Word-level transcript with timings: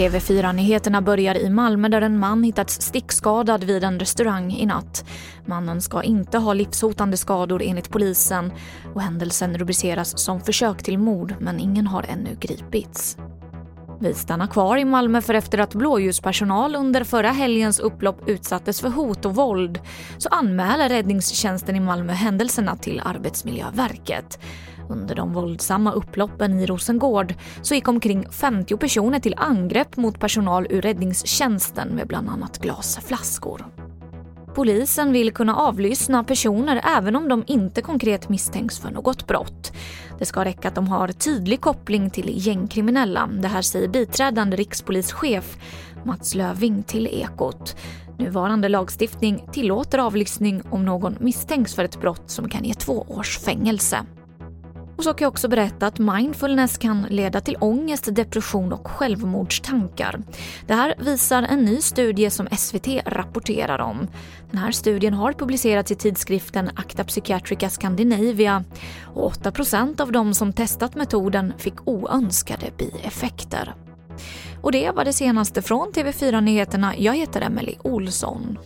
TV4-nyheterna 0.00 1.02
börjar 1.02 1.34
i 1.34 1.50
Malmö 1.50 1.88
där 1.88 2.02
en 2.02 2.18
man 2.18 2.42
hittats 2.42 2.80
stickskadad 2.80 3.64
vid 3.64 3.84
en 3.84 3.98
restaurang 3.98 4.52
i 4.52 4.66
natt. 4.66 5.04
Mannen 5.46 5.80
ska 5.80 6.02
inte 6.02 6.38
ha 6.38 6.52
livshotande 6.52 7.16
skador 7.16 7.62
enligt 7.62 7.90
polisen 7.90 8.52
och 8.94 9.02
händelsen 9.02 9.58
rubriceras 9.58 10.18
som 10.18 10.40
försök 10.40 10.82
till 10.82 10.98
mord 10.98 11.34
men 11.40 11.60
ingen 11.60 11.86
har 11.86 12.04
ännu 12.08 12.36
gripits. 12.40 13.16
Vi 14.00 14.14
stannar 14.14 14.46
kvar 14.46 14.76
i 14.76 14.84
Malmö 14.84 15.22
för 15.22 15.34
efter 15.34 15.58
att 15.58 15.74
blåljuspersonal 15.74 16.76
under 16.76 17.04
förra 17.04 17.30
helgens 17.30 17.80
upplopp 17.80 18.28
utsattes 18.28 18.80
för 18.80 18.88
hot 18.88 19.24
och 19.24 19.34
våld 19.34 19.80
så 20.18 20.28
anmäler 20.28 20.88
räddningstjänsten 20.88 21.76
i 21.76 21.80
Malmö 21.80 22.12
händelserna 22.12 22.76
till 22.76 23.02
Arbetsmiljöverket. 23.04 24.38
Under 24.90 25.14
de 25.14 25.32
våldsamma 25.32 25.92
upploppen 25.92 26.60
i 26.60 26.66
Rosengård 26.66 27.34
så 27.62 27.74
gick 27.74 27.88
omkring 27.88 28.30
50 28.30 28.76
personer 28.76 29.20
till 29.20 29.34
angrepp 29.36 29.96
mot 29.96 30.20
personal 30.20 30.66
ur 30.70 30.82
räddningstjänsten 30.82 31.88
med 31.88 32.06
bland 32.06 32.28
annat 32.28 32.58
glasflaskor. 32.58 33.66
Polisen 34.54 35.12
vill 35.12 35.32
kunna 35.32 35.56
avlyssna 35.56 36.24
personer 36.24 36.80
även 36.96 37.16
om 37.16 37.28
de 37.28 37.44
inte 37.46 37.82
konkret 37.82 38.28
misstänks 38.28 38.78
för 38.78 38.90
något 38.90 39.26
brott. 39.26 39.72
Det 40.18 40.24
ska 40.24 40.44
räcka 40.44 40.68
att 40.68 40.74
de 40.74 40.88
har 40.88 41.08
tydlig 41.08 41.60
koppling 41.60 42.10
till 42.10 42.46
gängkriminella. 42.46 43.28
Det 43.42 43.48
här 43.48 43.62
säger 43.62 43.88
biträdande 43.88 44.56
rikspolischef 44.56 45.56
Mats 46.04 46.34
Löving 46.34 46.82
till 46.82 47.06
Ekot. 47.06 47.76
Nuvarande 48.18 48.68
lagstiftning 48.68 49.48
tillåter 49.52 49.98
avlyssning 49.98 50.62
om 50.70 50.84
någon 50.84 51.16
misstänks 51.20 51.74
för 51.74 51.84
ett 51.84 52.00
brott 52.00 52.30
som 52.30 52.48
kan 52.48 52.64
ge 52.64 52.74
två 52.74 53.06
års 53.08 53.38
fängelse. 53.38 54.06
Och 55.00 55.04
så 55.04 55.14
kan 55.14 55.24
jag 55.24 55.32
också 55.32 55.48
berätta 55.48 55.86
att 55.86 55.98
mindfulness 55.98 56.78
kan 56.78 57.06
leda 57.10 57.40
till 57.40 57.56
ångest, 57.60 58.14
depression 58.14 58.72
och 58.72 58.88
självmordstankar. 58.88 60.20
Det 60.66 60.74
här 60.74 60.94
visar 60.98 61.42
en 61.42 61.64
ny 61.64 61.80
studie 61.80 62.30
som 62.30 62.48
SVT 62.58 62.88
rapporterar 63.06 63.78
om. 63.78 64.08
Den 64.50 64.58
här 64.60 64.72
studien 64.72 65.14
har 65.14 65.32
publicerats 65.32 65.90
i 65.90 65.94
tidskriften 65.94 66.70
Acta 66.76 67.04
Psychiatrica 67.04 67.70
Scandinavia 67.70 68.64
och 69.14 69.32
8% 69.32 70.00
av 70.00 70.12
de 70.12 70.34
som 70.34 70.52
testat 70.52 70.94
metoden 70.94 71.52
fick 71.58 71.88
oönskade 71.88 72.66
bieffekter. 72.78 73.74
Och 74.62 74.72
det 74.72 74.90
var 74.90 75.04
det 75.04 75.12
senaste 75.12 75.62
från 75.62 75.92
TV4 75.92 76.40
Nyheterna. 76.40 76.94
Jag 76.96 77.16
heter 77.16 77.40
Emily 77.40 77.74
Olsson. 77.82 78.58